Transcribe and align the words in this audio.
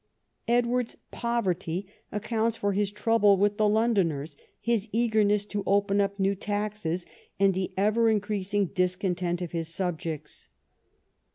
Edward's 0.47 0.97
poverty 1.11 1.85
accounts 2.11 2.57
for 2.57 2.73
his 2.73 2.89
troubles 2.89 3.39
with 3.39 3.57
the 3.57 3.69
Londoners, 3.69 4.35
his 4.59 4.89
eagerness 4.91 5.45
to 5.45 5.61
open 5.67 6.01
up 6.01 6.17
new 6.19 6.33
taxes, 6.33 7.05
and 7.39 7.53
the 7.53 7.71
ever 7.77 8.09
increasing 8.09 8.65
discontent 8.65 9.43
of 9.43 9.51
his 9.51 9.67
subjects. 9.67 10.47